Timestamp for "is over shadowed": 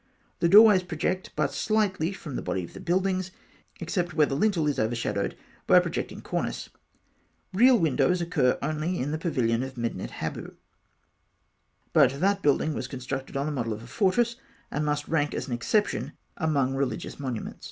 4.67-5.37